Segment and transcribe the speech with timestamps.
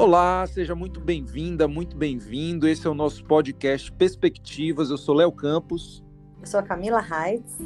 [0.00, 2.66] Olá, seja muito bem-vinda, muito bem-vindo.
[2.66, 4.88] Esse é o nosso podcast Perspectivas.
[4.88, 6.02] Eu sou Léo Campos.
[6.40, 7.58] Eu sou a Camila Reitz.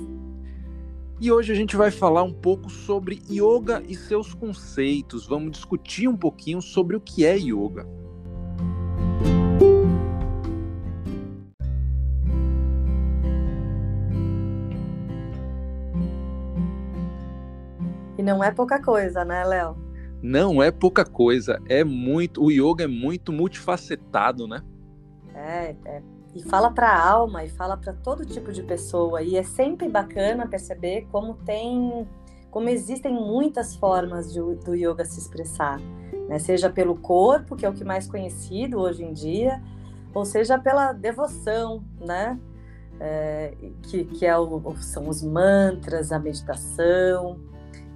[1.20, 5.28] E hoje a gente vai falar um pouco sobre yoga e seus conceitos.
[5.28, 7.86] Vamos discutir um pouquinho sobre o que é yoga.
[18.18, 19.83] E não é pouca coisa, né, Léo?
[20.26, 22.42] Não é pouca coisa, é muito.
[22.42, 24.62] O yoga é muito multifacetado, né?
[25.34, 26.02] É, é.
[26.34, 29.20] E fala para a alma e fala para todo tipo de pessoa.
[29.20, 32.08] E é sempre bacana perceber como tem,
[32.50, 35.78] como existem muitas formas de, do yoga se expressar,
[36.26, 36.38] né?
[36.38, 39.62] Seja pelo corpo, que é o que mais conhecido hoje em dia,
[40.14, 42.40] ou seja pela devoção, né?
[42.98, 47.38] É, que, que é o, são os mantras, a meditação,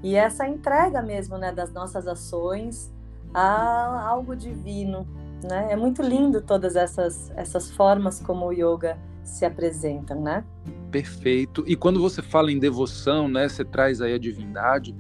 [0.03, 2.93] e essa entrega mesmo, né, das nossas ações
[3.35, 5.07] a algo divino,
[5.43, 5.69] né?
[5.71, 10.45] É muito lindo todas essas essas formas como o yoga se apresentam, né?
[10.91, 11.63] Perfeito.
[11.67, 14.95] E quando você fala em devoção, né, você traz aí a divindade,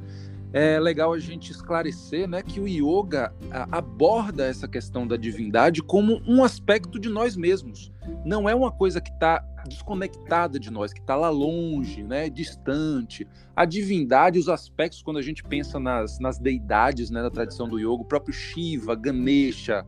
[0.52, 3.32] é legal a gente esclarecer né, que o yoga
[3.70, 7.92] aborda essa questão da divindade como um aspecto de nós mesmos.
[8.24, 13.28] Não é uma coisa que está desconectada de nós, que está lá longe, né, distante.
[13.54, 17.78] A divindade, os aspectos, quando a gente pensa nas, nas deidades né, da tradição do
[17.78, 19.84] yoga, o próprio Shiva, Ganesha,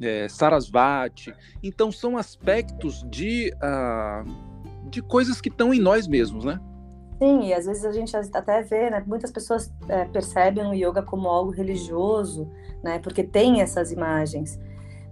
[0.00, 1.32] é, Sarasvati.
[1.62, 6.60] Então, são aspectos de, uh, de coisas que estão em nós mesmos, né?
[7.22, 9.00] Sim, e às vezes a gente até vê, né?
[9.06, 12.50] Muitas pessoas é, percebem o yoga como algo religioso,
[12.82, 12.98] né?
[12.98, 14.58] Porque tem essas imagens.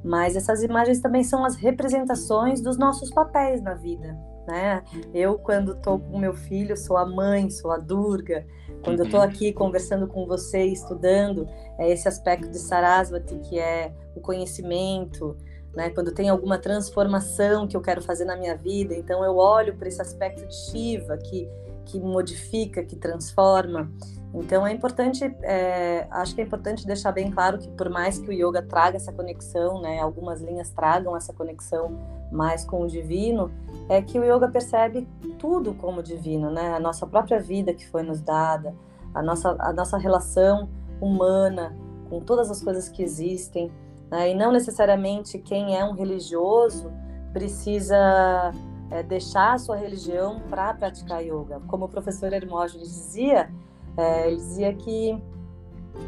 [0.03, 4.83] Mas essas imagens também são as representações dos nossos papéis na vida, né?
[5.15, 8.45] Eu, quando estou com meu filho, sou a mãe, sou a Durga.
[8.83, 11.47] Quando eu estou aqui conversando com você, estudando,
[11.79, 15.37] é esse aspecto de Sarasvati, que é o conhecimento,
[15.73, 15.91] né?
[15.91, 19.87] Quando tem alguma transformação que eu quero fazer na minha vida, então eu olho para
[19.87, 21.49] esse aspecto de Shiva, que
[21.91, 23.91] que modifica, que transforma.
[24.33, 28.29] Então é importante, é, acho que é importante deixar bem claro que por mais que
[28.29, 31.99] o yoga traga essa conexão, né, algumas linhas tragam essa conexão
[32.31, 33.51] mais com o divino,
[33.89, 35.09] é que o yoga percebe
[35.39, 38.73] tudo como divino, né, a nossa própria vida que foi nos dada,
[39.13, 40.69] a nossa a nossa relação
[41.01, 41.75] humana
[42.09, 43.73] com todas as coisas que existem,
[44.09, 46.93] né, e não necessariamente quem é um religioso
[47.33, 48.53] precisa
[48.91, 51.61] é, deixar a sua religião para praticar yoga.
[51.69, 53.51] Como o professor Hermógenes dizia,
[53.97, 55.23] é, ele dizia que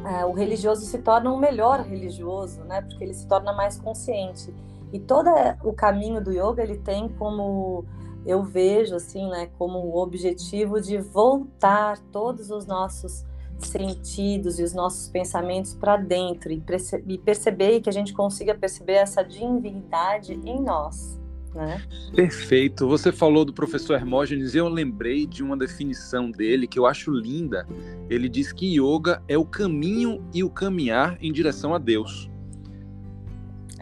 [0.05, 2.83] é, o religioso se torna um melhor religioso, né?
[2.83, 4.53] Porque ele se torna mais consciente.
[4.93, 5.29] E todo
[5.65, 7.85] o caminho do yoga ele tem como
[8.25, 13.25] eu vejo assim, né, como o objetivo de voltar todos os nossos
[13.59, 18.55] sentidos e os nossos pensamentos para dentro e, perce e perceber que a gente consiga
[18.55, 21.21] perceber essa divindade em nós.
[21.55, 21.83] Né?
[22.15, 22.89] Perfeito.
[22.89, 27.11] Você falou do professor Hermógenes e eu lembrei de uma definição dele que eu acho
[27.11, 27.67] linda.
[28.09, 32.31] Ele diz que yoga é o caminho e o caminhar em direção a Deus.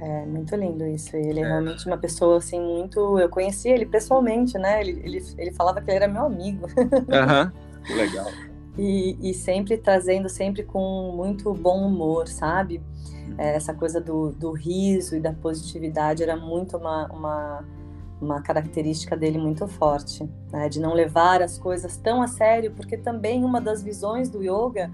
[0.01, 1.15] É muito lindo isso.
[1.15, 3.19] Ele é, é realmente uma pessoa assim muito.
[3.19, 4.81] Eu conheci ele pessoalmente, né?
[4.81, 6.67] Ele, ele, ele falava que ele era meu amigo.
[7.13, 7.53] Aham,
[7.89, 7.97] uhum.
[7.97, 8.27] legal.
[8.79, 12.81] E, e sempre trazendo sempre com muito bom humor, sabe?
[13.39, 17.65] É, essa coisa do, do riso e da positividade era muito uma, uma,
[18.21, 20.69] uma característica dele muito forte, né?
[20.69, 24.91] de não levar as coisas tão a sério, porque também uma das visões do yoga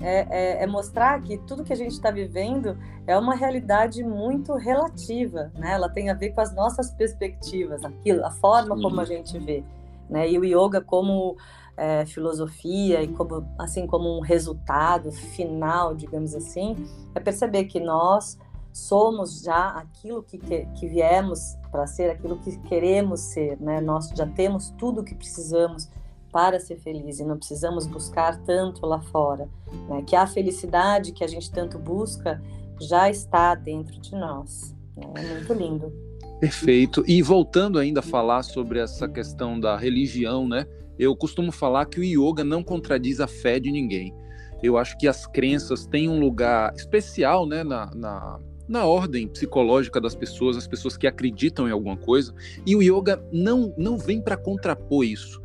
[0.00, 2.76] é, é, é mostrar que tudo que a gente está vivendo
[3.06, 5.72] é uma realidade muito relativa, né?
[5.72, 8.82] ela tem a ver com as nossas perspectivas, aquilo, a forma Sim.
[8.82, 9.64] como a gente vê.
[10.08, 10.30] Né?
[10.30, 11.36] E o yoga como
[11.76, 16.76] é, filosofia e como, assim como um resultado final, digamos assim,
[17.14, 18.38] é perceber que nós
[18.72, 23.80] somos já aquilo que, que, que viemos para ser, aquilo que queremos ser, né?
[23.80, 25.88] Nós já temos tudo o que precisamos
[26.30, 29.48] para ser feliz e não precisamos buscar tanto lá fora,
[29.88, 30.02] né?
[30.06, 32.42] Que a felicidade que a gente tanto busca
[32.78, 34.74] já está dentro de nós.
[34.94, 35.06] Né?
[35.14, 35.92] É muito lindo.
[36.38, 37.02] Perfeito.
[37.06, 40.66] E voltando ainda a falar sobre essa questão da religião, né?
[40.98, 44.14] Eu costumo falar que o yoga não contradiz a fé de ninguém.
[44.62, 50.00] Eu acho que as crenças têm um lugar especial né, na, na, na ordem psicológica
[50.00, 52.34] das pessoas, as pessoas que acreditam em alguma coisa,
[52.64, 55.42] e o yoga não, não vem para contrapor isso.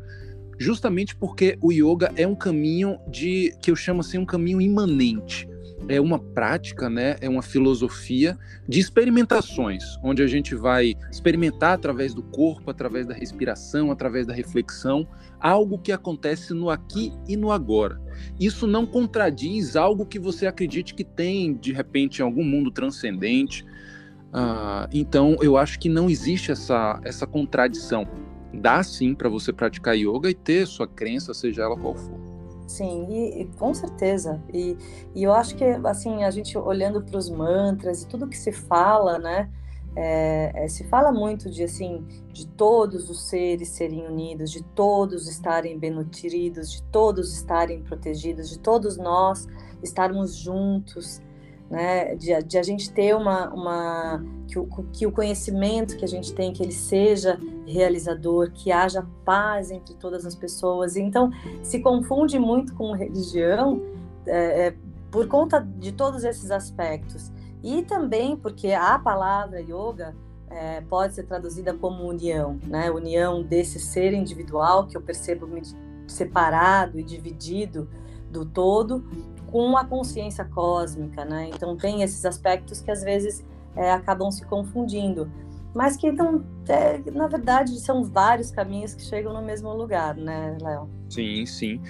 [0.58, 5.51] Justamente porque o yoga é um caminho de que eu chamo assim um caminho imanente
[5.88, 7.16] é uma prática, né?
[7.20, 8.38] É uma filosofia
[8.68, 14.32] de experimentações, onde a gente vai experimentar através do corpo, através da respiração, através da
[14.32, 15.06] reflexão,
[15.40, 18.00] algo que acontece no aqui e no agora.
[18.38, 23.64] isso não contradiz algo que você acredite que tem, de repente, em algum mundo transcendente.
[24.32, 28.06] Uh, então, eu acho que não existe essa, essa contradição.
[28.54, 32.31] Dá sim para você praticar yoga e ter sua crença, seja ela qual for.
[32.72, 34.42] Sim, e, e, com certeza.
[34.50, 34.78] E,
[35.14, 38.50] e eu acho que, assim, a gente olhando para os mantras e tudo que se
[38.50, 39.50] fala, né?
[39.94, 42.02] É, é, se fala muito de assim
[42.32, 48.48] de todos os seres serem unidos, de todos estarem bem nutridos, de todos estarem protegidos,
[48.48, 49.46] de todos nós
[49.82, 51.20] estarmos juntos,
[51.72, 52.14] né?
[52.16, 56.34] De, de a gente ter uma, uma que, o, que o conhecimento que a gente
[56.34, 60.96] tem que ele seja realizador, que haja paz entre todas as pessoas.
[60.96, 61.30] Então
[61.62, 63.80] se confunde muito com religião
[64.26, 64.74] é, é
[65.10, 67.32] por conta de todos esses aspectos.
[67.62, 70.14] E também porque a palavra yoga
[70.50, 72.90] é, pode ser traduzida como união, né?
[72.90, 75.48] União desse ser individual que eu percebo
[76.06, 77.88] separado e dividido
[78.30, 79.04] do todo
[79.52, 81.50] com a consciência cósmica, né?
[81.54, 83.44] Então tem esses aspectos que às vezes
[83.76, 85.30] é, acabam se confundindo,
[85.74, 90.56] mas que então, é, na verdade são vários caminhos que chegam no mesmo lugar, né,
[90.58, 90.88] Léo?
[91.10, 91.80] Sim, sim.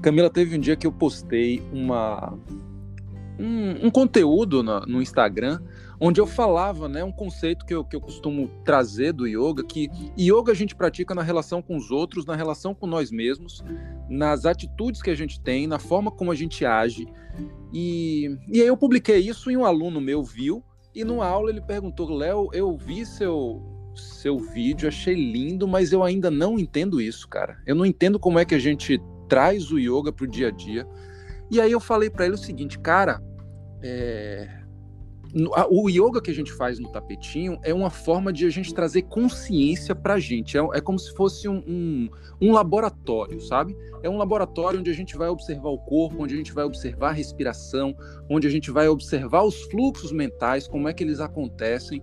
[0.00, 2.32] Camila, teve um dia que eu postei uma
[3.38, 5.60] um, um conteúdo no, no, Instagram
[6.04, 9.88] onde eu falava, né, um conceito que eu, que eu costumo trazer do yoga, que
[10.18, 13.62] yoga a gente pratica na relação com os outros, na relação com nós mesmos,
[14.10, 17.06] nas atitudes que a gente tem, na forma como a gente age.
[17.72, 21.60] E, e aí eu publiquei isso e um aluno meu viu, e numa aula ele
[21.60, 23.62] perguntou, Léo, eu vi seu,
[23.94, 27.62] seu vídeo, achei lindo, mas eu ainda não entendo isso, cara.
[27.64, 30.50] Eu não entendo como é que a gente traz o yoga para o dia a
[30.50, 30.84] dia.
[31.48, 33.22] E aí eu falei para ele o seguinte, cara,
[33.80, 34.61] é,
[35.70, 39.02] o yoga que a gente faz no tapetinho é uma forma de a gente trazer
[39.02, 40.58] consciência para a gente.
[40.58, 43.74] É, é, como se fosse um, um, um, laboratório, sabe?
[44.02, 47.10] É um laboratório onde a gente vai observar o corpo, onde a gente vai observar
[47.10, 47.96] a respiração,
[48.28, 52.02] onde a gente vai observar os fluxos mentais, como é que eles acontecem.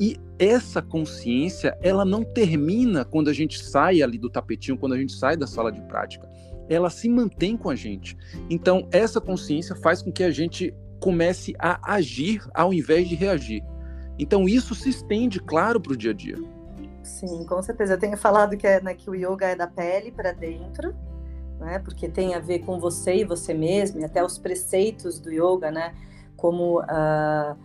[0.00, 4.98] E essa consciência, ela não termina quando a gente sai ali do tapetinho, quando a
[4.98, 6.26] gente sai da sala de prática
[6.68, 8.16] ela se mantém com a gente.
[8.48, 13.62] Então, essa consciência faz com que a gente comece a agir ao invés de reagir.
[14.18, 16.36] Então, isso se estende, claro, para o dia a dia.
[17.02, 17.94] Sim, com certeza.
[17.94, 20.94] Eu tenho falado que, é, né, que o yoga é da pele para dentro,
[21.58, 25.30] né, porque tem a ver com você e você mesmo, e até os preceitos do
[25.30, 25.92] yoga, né?
[26.42, 27.56] Como uh,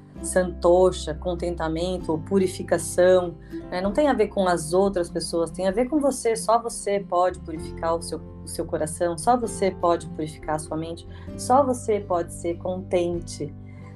[1.19, 3.33] contentamento ou purificação,
[3.71, 3.81] né?
[3.81, 6.35] não tem a ver com as outras pessoas, tem a ver com você.
[6.35, 10.77] Só você pode purificar o seu, o seu coração, só você pode purificar a sua
[10.77, 11.07] mente,
[11.37, 13.51] só você pode ser contente.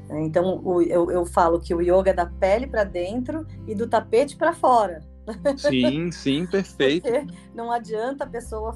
[0.10, 0.24] Né?
[0.24, 3.86] Então, o, eu, eu falo que o yoga é da pele para dentro e do
[3.88, 5.11] tapete para fora.
[5.58, 7.04] Sim, sim, perfeito.
[7.04, 8.74] Porque não adianta a pessoa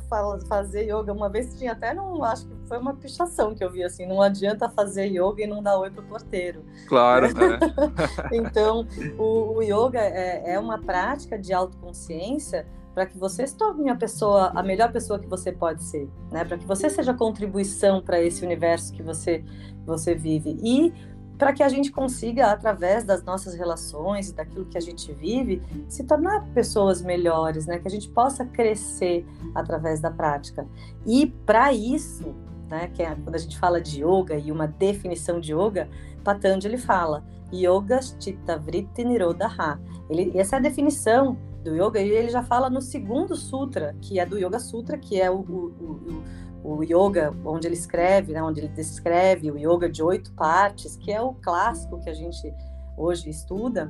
[0.47, 1.11] fazer yoga.
[1.11, 4.21] Uma vez tinha até, não acho que foi uma pichação que eu vi assim: não
[4.21, 6.63] adianta fazer yoga e não dar oi pro porteiro.
[6.87, 7.59] Claro, né?
[8.31, 8.87] então,
[9.17, 13.95] o, o yoga é, é uma prática de autoconsciência para que você se torne a
[13.95, 16.45] pessoa, a melhor pessoa que você pode ser, né?
[16.45, 19.43] Para que você seja contribuição para esse universo que você
[19.85, 20.57] você vive.
[20.63, 20.93] E
[21.37, 25.61] para que a gente consiga, através das nossas relações e daquilo que a gente vive,
[25.87, 27.79] se tornar pessoas melhores, né?
[27.79, 30.67] Que a gente possa crescer através da prática.
[31.05, 32.35] E para isso,
[32.69, 32.89] né?
[32.93, 35.89] Que é quando a gente fala de yoga e uma definição de yoga,
[36.23, 37.23] Patanjali fala
[37.53, 39.79] Yoga Chitta Vritti Nirodha.
[40.09, 44.19] Ele, essa é a definição do yoga e ele já fala no segundo sutra, que
[44.19, 46.23] é do Yoga Sutra, que é o, o, o
[46.65, 51.11] o yoga, onde ele escreve, né, onde ele descreve o yoga de oito partes, que
[51.11, 52.51] é o clássico que a gente
[52.97, 53.87] hoje estuda,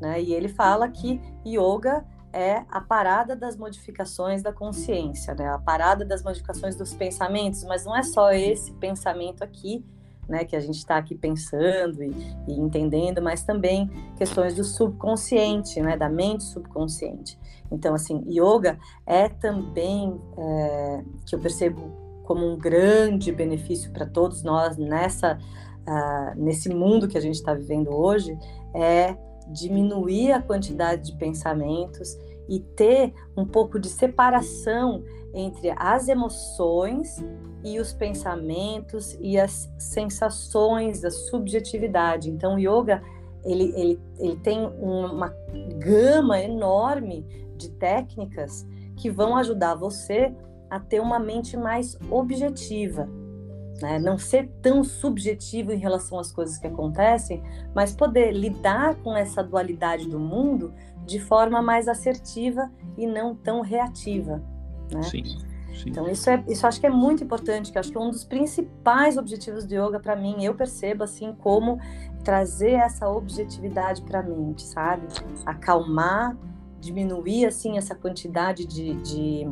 [0.00, 2.02] né, e ele fala que yoga
[2.32, 7.84] é a parada das modificações da consciência, né, a parada das modificações dos pensamentos, mas
[7.84, 9.84] não é só esse pensamento aqui,
[10.28, 12.10] né, que a gente está aqui pensando e,
[12.48, 17.38] e, entendendo, mas também questões do subconsciente, né, da mente subconsciente.
[17.70, 24.42] Então, assim, yoga é também é, que eu percebo como um grande benefício para todos
[24.42, 25.38] nós nessa
[25.86, 28.36] uh, nesse mundo que a gente está vivendo hoje
[28.74, 29.16] é
[29.48, 32.16] diminuir a quantidade de pensamentos
[32.48, 37.24] e ter um pouco de separação entre as emoções
[37.64, 42.30] e os pensamentos e as sensações da subjetividade.
[42.30, 43.02] Então, o yoga
[43.44, 45.34] ele, ele, ele tem uma
[45.78, 50.34] gama enorme de técnicas que vão ajudar você
[50.70, 53.08] a ter uma mente mais objetiva,
[53.82, 53.98] né?
[53.98, 57.42] não ser tão subjetivo em relação às coisas que acontecem,
[57.74, 60.72] mas poder lidar com essa dualidade do mundo
[61.04, 64.42] de forma mais assertiva e não tão reativa.
[64.92, 65.02] Né?
[65.02, 65.22] Sim.
[65.74, 65.90] Sim.
[65.90, 68.24] Então isso é, isso acho que é muito importante, que acho que é um dos
[68.24, 71.80] principais objetivos do yoga para mim, eu percebo assim como
[72.22, 75.06] trazer essa objetividade para a mente, sabe?
[75.44, 76.36] Acalmar,
[76.80, 79.48] diminuir assim essa quantidade de, de,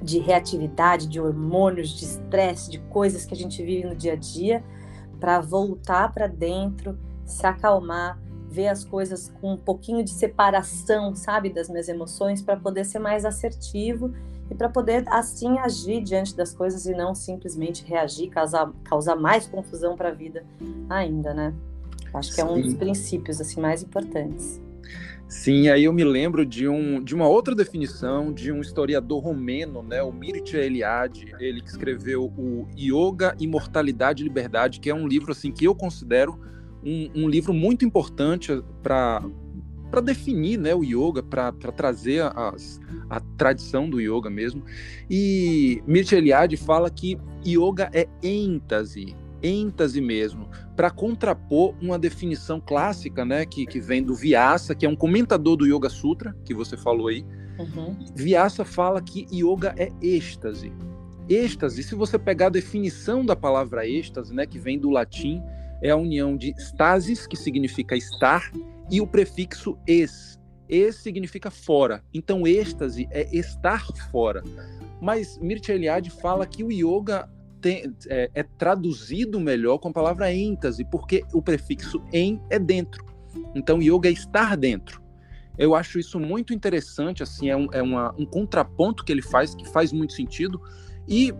[0.00, 4.16] de reatividade, de hormônios, de estresse, de coisas que a gente vive no dia a
[4.16, 4.64] dia,
[5.20, 11.50] para voltar para dentro, se acalmar, ver as coisas com um pouquinho de separação, sabe,
[11.50, 14.12] das minhas emoções, para poder ser mais assertivo
[14.50, 19.46] e para poder assim agir diante das coisas e não simplesmente reagir, causar, causar mais
[19.46, 20.44] confusão para a vida
[20.88, 21.54] ainda, né?
[22.14, 22.42] Acho que Sim.
[22.42, 24.60] é um dos princípios assim mais importantes.
[25.28, 29.82] Sim, aí eu me lembro de, um, de uma outra definição de um historiador romeno,
[29.82, 35.06] né, o Mircea Eliade, ele que escreveu o Yoga, Imortalidade e Liberdade, que é um
[35.06, 36.40] livro assim que eu considero
[36.84, 39.22] um, um livro muito importante para
[39.90, 44.62] para definir né, o yoga, para trazer as, a tradição do yoga mesmo.
[45.08, 53.24] E Mircea Eliade fala que yoga é êntase, êntase mesmo, para contrapor uma definição clássica,
[53.24, 56.76] né, que, que vem do Vyasa, que é um comentador do Yoga Sutra, que você
[56.76, 57.24] falou aí.
[57.58, 57.96] Uhum.
[58.14, 60.72] Vyasa fala que yoga é êxtase.
[61.28, 65.42] Êxtase, se você pegar a definição da palavra êxtase, né, que vem do latim,
[65.82, 68.50] é a união de stasis, que significa estar,
[68.90, 70.38] e o prefixo es.
[70.68, 72.02] Es significa fora.
[72.12, 74.42] Então, êxtase é estar fora.
[75.00, 77.28] Mas Mircea Eliade fala que o yoga
[77.60, 83.04] tem, é, é, traduzido melhor com a palavra êntase, porque o prefixo em é dentro.
[83.54, 85.02] Então, yoga é estar dentro.
[85.56, 89.54] Eu acho isso muito interessante, assim, é, um, é uma, um contraponto que ele faz,
[89.54, 90.60] que faz muito sentido,
[91.06, 91.32] e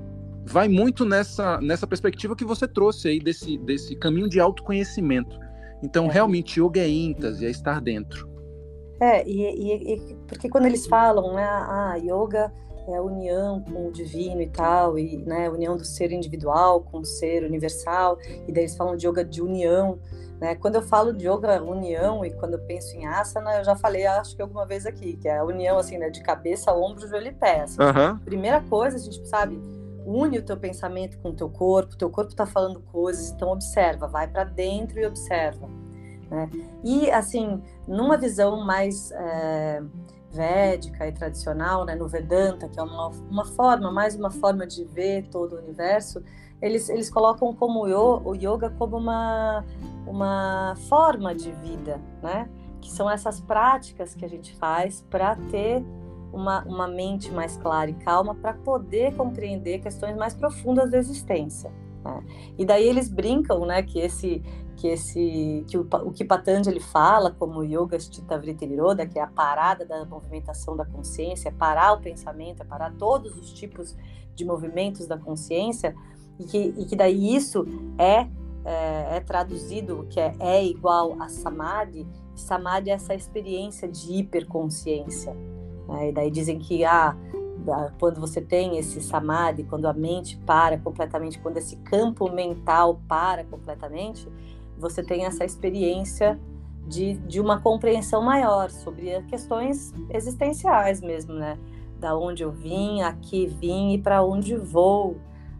[0.48, 5.38] vai muito nessa, nessa perspectiva que você trouxe aí, desse, desse caminho de autoconhecimento.
[5.82, 6.12] Então, é.
[6.12, 8.28] realmente, yoga é êntase, é estar dentro.
[9.00, 12.52] É, e, e, e porque quando eles falam, né, ah, yoga
[12.88, 16.80] é a união com o divino e tal, e né, a união do ser individual
[16.80, 20.00] com o ser universal, e daí eles falam de yoga de união,
[20.40, 20.54] né?
[20.54, 24.06] Quando eu falo de yoga união e quando eu penso em asana, eu já falei,
[24.06, 27.28] acho que alguma vez aqui, que é a união assim, né, de cabeça, ombro, joelho
[27.28, 27.62] e pé.
[27.62, 28.18] Assim, uhum.
[28.20, 29.60] Primeira coisa, a gente sabe,
[30.08, 34.08] une o teu pensamento com o teu corpo, teu corpo está falando coisas, então observa,
[34.08, 35.68] vai para dentro e observa.
[36.30, 36.50] Né?
[36.82, 39.82] E assim, numa visão mais é,
[40.30, 44.84] védica e tradicional, né, no Vedanta, que é uma, uma forma, mais uma forma de
[44.84, 46.22] ver todo o universo,
[46.60, 49.64] eles, eles colocam como o yoga como uma,
[50.06, 52.48] uma forma de vida, né?
[52.80, 55.84] Que são essas práticas que a gente faz para ter
[56.32, 61.72] uma, uma mente mais clara e calma para poder compreender questões mais profundas da existência.
[62.04, 62.24] Né?
[62.58, 64.42] E daí eles brincam, né, que esse
[64.76, 69.22] que esse que o, o que Patanjali fala como Yoga Chitta Vritti Nirodha, que é
[69.22, 73.96] a parada da movimentação da consciência, é parar o pensamento, é parar todos os tipos
[74.36, 75.96] de movimentos da consciência,
[76.38, 77.66] e que, e que daí isso
[77.98, 78.28] é,
[78.64, 82.06] é, é traduzido, que é, é igual a Samadhi,
[82.36, 85.36] Samadhi é essa experiência de hiperconsciência.
[85.88, 86.10] Né?
[86.10, 87.16] E daí dizem que ah,
[87.98, 93.44] quando você tem esse samadhi, quando a mente para completamente, quando esse campo mental para
[93.44, 94.28] completamente,
[94.78, 96.38] você tem essa experiência
[96.86, 101.58] de, de uma compreensão maior sobre questões existenciais mesmo, né?
[101.98, 105.16] Da onde eu vim, aqui vim e para onde vou,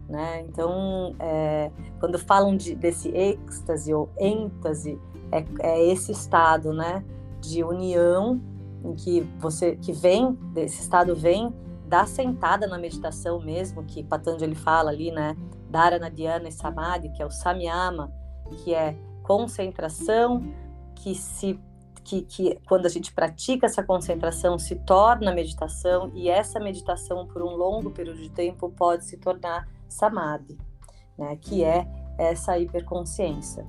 [0.07, 0.41] né?
[0.41, 1.69] Então, é,
[1.99, 4.97] quando falam de, desse êxtase ou êntase,
[5.31, 7.03] é, é esse estado, né?
[7.41, 8.41] De união
[8.83, 11.53] em que você que vem desse estado vem
[11.85, 15.35] da sentada na meditação mesmo que Patanjali fala ali, né?
[15.69, 18.11] Dharana, Dhyana e Samadhi, que é o Samyama,
[18.63, 20.43] que é concentração
[20.95, 21.59] que se
[22.03, 27.43] que, que, quando a gente pratica essa concentração se torna meditação e essa meditação por
[27.43, 30.57] um longo período de tempo pode se tornar samadhi,
[31.15, 31.85] né, que é
[32.17, 33.63] essa hiperconsciência.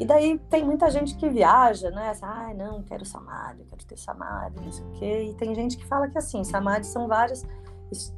[0.00, 2.14] E daí tem muita gente que viaja, né?
[2.22, 5.22] Ah, não, quero samadhi, quero ter samadhi, não sei o quê.
[5.24, 7.44] E tem gente que fala que assim, samadhi são vários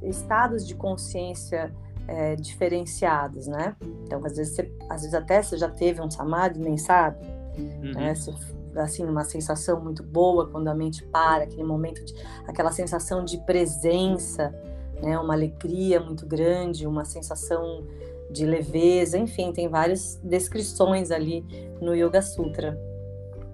[0.00, 1.74] estados de consciência
[2.06, 3.74] é, diferenciados, né?
[4.04, 7.18] Então, às vezes, você, às vezes até você já teve um samadhi nem sabe,
[7.58, 7.92] uhum.
[7.94, 8.14] né?
[8.14, 8.32] Você,
[8.76, 12.14] assim, uma sensação muito boa quando a mente para, aquele momento de,
[12.46, 14.54] aquela sensação de presença,
[15.02, 15.18] né?
[15.18, 17.84] Uma alegria muito grande, uma sensação
[18.32, 21.44] de leveza, enfim, tem várias descrições ali
[21.80, 22.78] no Yoga Sutra.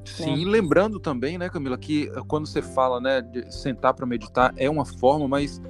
[0.05, 0.51] Sim, né?
[0.51, 4.85] lembrando também, né, Camila, que quando você fala, né, de sentar para meditar é uma
[4.85, 5.61] forma, mas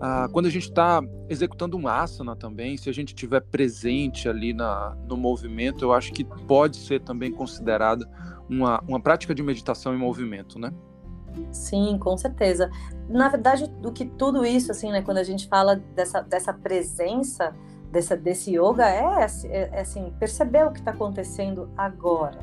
[0.00, 4.52] ah, quando a gente está executando um asana também, se a gente estiver presente ali
[4.52, 8.06] na, no movimento, eu acho que pode ser também considerada
[8.48, 10.70] uma, uma prática de meditação em movimento, né?
[11.50, 12.70] Sim, com certeza.
[13.08, 17.54] Na verdade, o que tudo isso, assim, né, quando a gente fala dessa, dessa presença
[17.90, 22.38] dessa, desse yoga, é, é, é assim, perceber o que está acontecendo agora.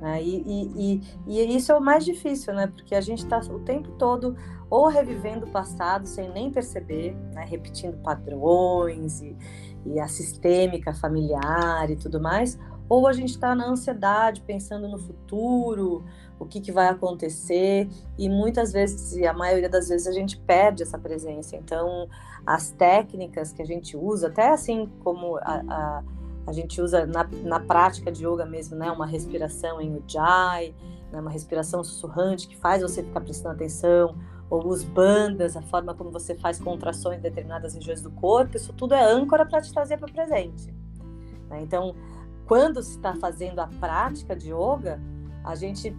[0.00, 0.22] Né?
[0.22, 2.66] E, e, e, e, isso é o mais difícil, né?
[2.66, 4.36] Porque a gente está o tempo todo
[4.68, 7.44] ou revivendo o passado sem nem perceber, né?
[7.48, 9.36] repetindo padrões e,
[9.86, 12.58] e a sistêmica familiar e tudo mais,
[12.88, 16.04] ou a gente está na ansiedade, pensando no futuro,
[16.38, 17.88] o que, que, vai acontecer,
[18.18, 21.56] e muitas vezes, e a maioria das vezes, a gente perde essa presença.
[21.56, 22.08] Então,
[22.46, 26.02] as técnicas que a gente usa, até assim como a, a,
[26.46, 30.74] a gente usa na, na prática de yoga mesmo, né, uma respiração em Ujjayi,
[31.10, 34.16] né, uma respiração sussurrante que faz você ficar prestando atenção,
[34.50, 38.72] ou os bandas, a forma como você faz contrações em determinadas regiões do corpo, isso
[38.72, 40.74] tudo é âncora para te trazer para o presente.
[41.48, 41.60] Né?
[41.62, 41.94] Então,
[42.46, 45.00] quando se está fazendo a prática de yoga,
[45.42, 45.96] a gente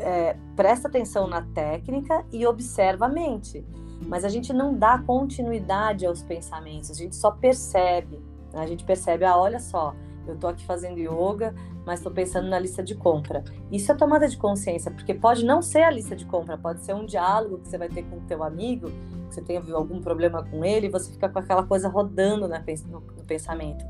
[0.00, 3.64] é, presta atenção na técnica e observa a mente,
[4.06, 8.18] mas a gente não dá continuidade aos pensamentos, a gente só percebe.
[8.52, 8.60] Né?
[8.60, 9.94] A gente percebe, ah, olha só,
[10.26, 11.54] eu estou aqui fazendo yoga,
[11.84, 13.44] mas estou pensando na lista de compra.
[13.70, 16.94] Isso é tomada de consciência, porque pode não ser a lista de compra, pode ser
[16.94, 18.88] um diálogo que você vai ter com o teu amigo,
[19.28, 23.24] que você tenha algum problema com ele, e você fica com aquela coisa rodando no
[23.26, 23.84] pensamento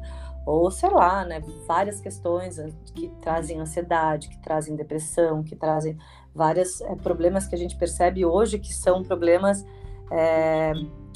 [0.47, 2.59] ou sei lá, né, várias questões
[2.95, 5.99] que trazem ansiedade, que trazem depressão, que trazem
[6.35, 9.65] vários é, problemas que a gente percebe hoje que são problemas
[10.11, 10.73] é,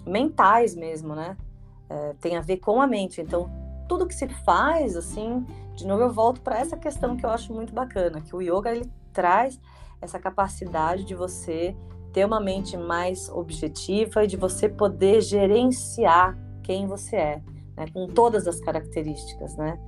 [0.06, 1.36] mentais mesmo, né?
[1.88, 3.20] É, tem a ver com a mente.
[3.20, 3.50] Então,
[3.88, 7.52] tudo que se faz, assim, de novo eu volto para essa questão que eu acho
[7.52, 9.60] muito bacana, que o yoga ele traz
[10.00, 11.76] essa capacidade de você
[12.12, 17.42] ter uma mente mais objetiva e de você poder gerenciar quem você é
[17.76, 19.78] né, com todas as características, né?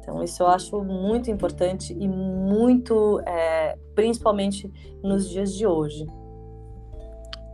[0.00, 4.70] Então isso eu acho muito importante e muito, é, principalmente
[5.02, 6.06] nos dias de hoje.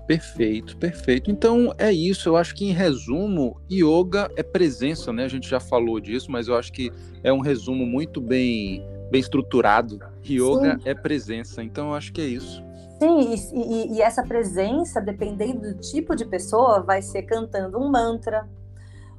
[0.07, 1.31] Perfeito, perfeito.
[1.31, 2.29] Então é isso.
[2.29, 5.25] Eu acho que em resumo, yoga é presença, né?
[5.25, 6.93] A gente já falou disso, mas eu acho que
[7.25, 9.99] é um resumo muito bem, bem estruturado.
[10.25, 10.89] Yoga Sim.
[10.89, 11.63] é presença.
[11.63, 12.65] Então eu acho que é isso.
[13.01, 17.91] Sim, e, e, e essa presença, dependendo do tipo de pessoa, vai ser cantando um
[17.91, 18.49] mantra,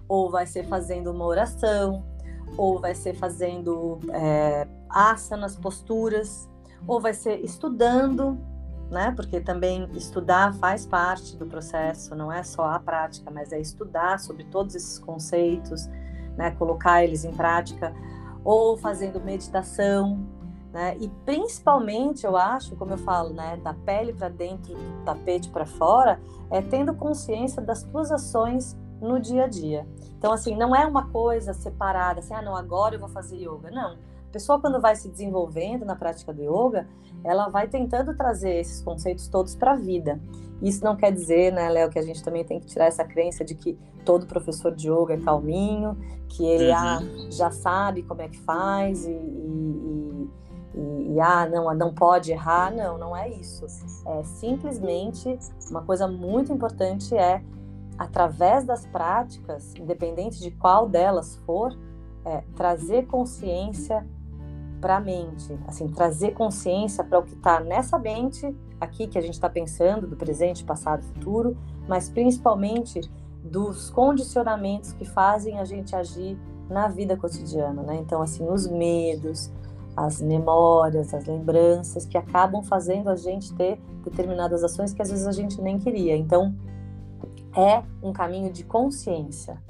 [0.07, 2.03] ou vai ser fazendo uma oração,
[2.57, 6.49] ou vai ser fazendo é, asanas, posturas,
[6.87, 8.37] ou vai ser estudando,
[8.89, 9.11] né?
[9.15, 14.19] Porque também estudar faz parte do processo, não é só a prática, mas é estudar
[14.19, 15.87] sobre todos esses conceitos,
[16.37, 16.51] né?
[16.51, 17.93] Colocar eles em prática,
[18.43, 20.25] ou fazendo meditação,
[20.71, 20.95] né?
[20.99, 25.65] E principalmente, eu acho, como eu falo, né, da pele para dentro, do tapete para
[25.65, 29.85] fora, é tendo consciência das tuas ações no dia a dia.
[30.17, 33.69] Então, assim, não é uma coisa separada, assim, ah, não, agora eu vou fazer yoga.
[33.69, 33.93] Não.
[33.93, 36.87] A pessoa, quando vai se desenvolvendo na prática do yoga,
[37.23, 40.19] ela vai tentando trazer esses conceitos todos para a vida.
[40.61, 43.45] Isso não quer dizer, né, Léo, que a gente também tem que tirar essa crença
[43.45, 45.97] de que todo professor de yoga é calminho,
[46.29, 46.75] que ele uhum.
[46.75, 50.29] ah, já sabe como é que faz e, e,
[50.73, 52.73] e, e, ah, não, não pode errar.
[52.73, 53.65] Não, não é isso.
[54.07, 55.37] É simplesmente
[55.69, 57.41] uma coisa muito importante é
[57.97, 61.77] através das práticas, independente de qual delas for,
[62.25, 64.05] é, trazer consciência
[64.79, 69.21] para a mente, assim, trazer consciência para o que está nessa mente aqui que a
[69.21, 71.57] gente está pensando do presente, passado, futuro,
[71.87, 73.01] mas principalmente
[73.43, 76.37] dos condicionamentos que fazem a gente agir
[76.69, 77.95] na vida cotidiana, né?
[77.95, 79.49] Então, assim, os medos,
[79.95, 85.25] as memórias, as lembranças que acabam fazendo a gente ter determinadas ações que às vezes
[85.25, 86.15] a gente nem queria.
[86.15, 86.53] Então,
[87.57, 89.61] é um caminho de consciência.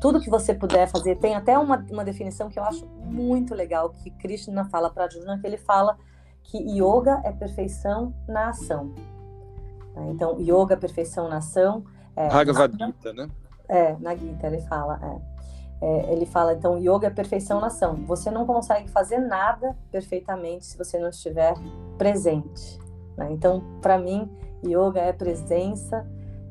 [0.00, 3.90] Tudo que você puder fazer, tem até uma, uma definição que eu acho muito legal,
[3.90, 5.96] que Krishna fala para Arjuna, que ele fala
[6.42, 8.94] que yoga é perfeição na ação.
[10.10, 11.84] Então, yoga é perfeição na ação.
[12.14, 13.28] É, Bhagavad Gita, né?
[13.68, 15.38] É, na Gita ele fala, é.
[15.80, 17.96] É, ele fala, então, yoga é perfeição na ação.
[18.04, 21.54] Você não consegue fazer nada perfeitamente se você não estiver
[21.96, 22.78] presente.
[23.16, 23.28] Né?
[23.30, 24.28] Então, para mim,
[24.64, 26.04] yoga é presença,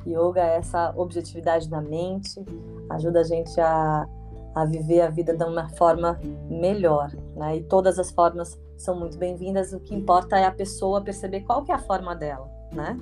[0.08, 2.44] Yoga é essa objetividade da mente,
[2.90, 4.08] ajuda a gente a,
[4.56, 7.58] a viver a vida de uma forma melhor, né?
[7.58, 11.64] E todas as formas são muito bem-vindas, o que importa é a pessoa perceber qual
[11.64, 12.98] que é a forma dela, né?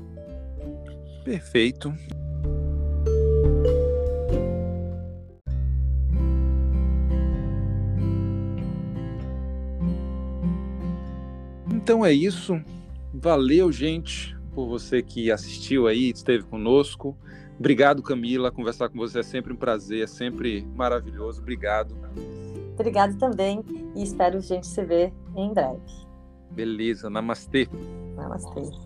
[1.23, 1.93] Perfeito.
[11.71, 12.59] Então é isso.
[13.13, 17.15] Valeu, gente por você que assistiu aí, esteve conosco.
[17.59, 18.51] Obrigado, Camila.
[18.51, 21.41] Conversar com você é sempre um prazer, é sempre maravilhoso.
[21.41, 21.95] Obrigado.
[22.73, 23.63] Obrigado também
[23.95, 25.81] e espero a gente se ver em breve.
[26.51, 27.67] Beleza, namastê.
[28.15, 28.84] Namastê.